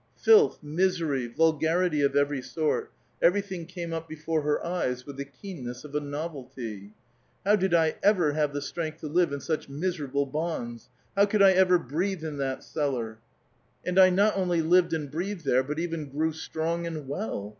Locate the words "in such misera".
9.31-10.07